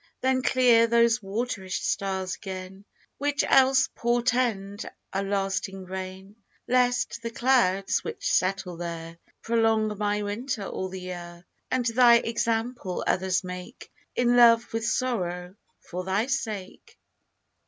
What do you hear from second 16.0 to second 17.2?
thy sake.